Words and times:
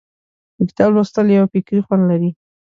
د 0.57 0.59
کتاب 0.69 0.89
لوستل 0.95 1.27
یو 1.37 1.45
فکري 1.53 1.79
خوند 1.85 2.03
لري. 2.11 2.29